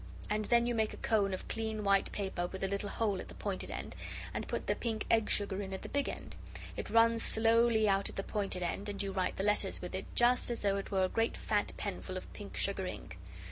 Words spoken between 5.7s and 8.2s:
at the big end. It runs slowly out at